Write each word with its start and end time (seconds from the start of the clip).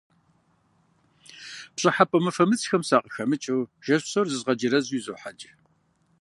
Пщӏыхьэпӏэ 1.75 2.19
мыфэмыцхэм 2.23 2.83
сакъыхэмыкӏыу 2.89 3.69
жэщ 3.85 4.01
псор 4.05 4.25
зызгъэджэрэзу 4.31 4.97
изохьэкӏ. 4.99 5.45